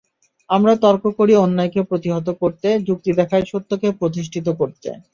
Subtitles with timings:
[0.49, 4.89] আমরা তর্ক করি অন্যায়কে প্রতিহত করতে, যুক্তি দেখাই সত্যকে প্রতিষ্ঠিত করতে।